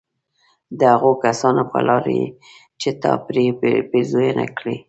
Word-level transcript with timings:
د 0.79 0.81
هغو 0.93 1.11
كسانو 1.23 1.63
په 1.71 1.79
لار 1.87 2.03
چي 2.79 2.89
تا 3.01 3.11
پرې 3.25 3.45
پېرزوينه 3.91 4.45
كړې 4.57 4.75